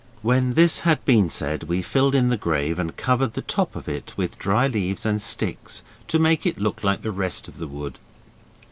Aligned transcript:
When 0.23 0.55
this 0.55 0.79
had 0.79 1.05
been 1.05 1.29
said 1.29 1.65
we 1.65 1.83
filled 1.83 2.15
in 2.15 2.29
the 2.29 2.35
grave 2.35 2.79
and 2.79 2.97
covered 2.97 3.33
the 3.33 3.43
top 3.43 3.75
of 3.75 3.87
it 3.87 4.15
with 4.17 4.39
dry 4.39 4.65
leaves 4.65 5.05
and 5.05 5.21
sticks 5.21 5.83
to 6.07 6.17
make 6.17 6.43
it 6.43 6.57
look 6.57 6.83
like 6.83 7.03
the 7.03 7.11
rest 7.11 7.47
of 7.47 7.59
the 7.59 7.67
wood. 7.67 7.99